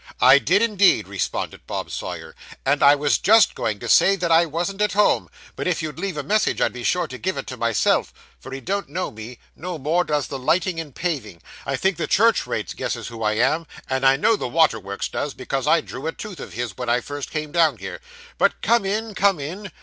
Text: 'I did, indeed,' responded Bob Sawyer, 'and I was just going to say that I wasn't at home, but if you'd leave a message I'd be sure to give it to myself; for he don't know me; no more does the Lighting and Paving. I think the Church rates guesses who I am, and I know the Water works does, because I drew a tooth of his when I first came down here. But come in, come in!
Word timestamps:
'I 0.19 0.39
did, 0.39 0.63
indeed,' 0.63 1.07
responded 1.07 1.67
Bob 1.67 1.91
Sawyer, 1.91 2.35
'and 2.65 2.81
I 2.81 2.95
was 2.95 3.19
just 3.19 3.53
going 3.53 3.77
to 3.77 3.87
say 3.87 4.15
that 4.15 4.31
I 4.31 4.47
wasn't 4.47 4.81
at 4.81 4.93
home, 4.93 5.29
but 5.55 5.67
if 5.67 5.83
you'd 5.83 5.99
leave 5.99 6.17
a 6.17 6.23
message 6.23 6.59
I'd 6.59 6.73
be 6.73 6.81
sure 6.83 7.05
to 7.05 7.19
give 7.19 7.37
it 7.37 7.45
to 7.45 7.55
myself; 7.55 8.11
for 8.39 8.51
he 8.51 8.61
don't 8.61 8.89
know 8.89 9.11
me; 9.11 9.37
no 9.55 9.77
more 9.77 10.03
does 10.03 10.25
the 10.25 10.39
Lighting 10.39 10.79
and 10.79 10.95
Paving. 10.95 11.39
I 11.67 11.75
think 11.75 11.97
the 11.97 12.07
Church 12.07 12.47
rates 12.47 12.73
guesses 12.73 13.09
who 13.09 13.21
I 13.21 13.33
am, 13.33 13.67
and 13.87 14.03
I 14.03 14.15
know 14.15 14.35
the 14.35 14.47
Water 14.47 14.79
works 14.79 15.07
does, 15.07 15.35
because 15.35 15.67
I 15.67 15.81
drew 15.81 16.07
a 16.07 16.11
tooth 16.11 16.39
of 16.39 16.53
his 16.53 16.75
when 16.75 16.89
I 16.89 16.99
first 16.99 17.29
came 17.29 17.51
down 17.51 17.77
here. 17.77 18.01
But 18.39 18.59
come 18.63 18.85
in, 18.85 19.13
come 19.13 19.39
in! 19.39 19.71